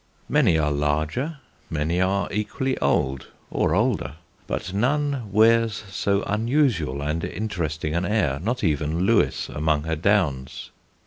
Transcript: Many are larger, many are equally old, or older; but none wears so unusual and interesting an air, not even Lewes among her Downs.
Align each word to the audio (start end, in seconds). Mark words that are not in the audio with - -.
Many 0.27 0.57
are 0.57 0.71
larger, 0.71 1.37
many 1.69 2.01
are 2.01 2.27
equally 2.33 2.75
old, 2.79 3.27
or 3.51 3.75
older; 3.75 4.15
but 4.47 4.73
none 4.73 5.31
wears 5.31 5.83
so 5.91 6.23
unusual 6.23 7.03
and 7.03 7.23
interesting 7.23 7.93
an 7.93 8.03
air, 8.07 8.39
not 8.41 8.63
even 8.63 9.01
Lewes 9.05 9.47
among 9.53 9.83
her 9.83 9.95
Downs. 9.95 10.71